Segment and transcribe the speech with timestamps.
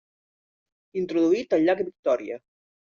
[1.03, 2.45] Introduït al llac Victòria.